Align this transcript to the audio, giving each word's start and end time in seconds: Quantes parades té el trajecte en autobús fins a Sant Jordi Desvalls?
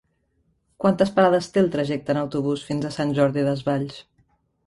Quantes 0.83 1.11
parades 1.17 1.49
té 1.57 1.61
el 1.65 1.69
trajecte 1.75 2.15
en 2.15 2.19
autobús 2.21 2.65
fins 2.69 2.87
a 2.89 2.93
Sant 2.97 3.13
Jordi 3.19 3.47
Desvalls? 3.49 4.01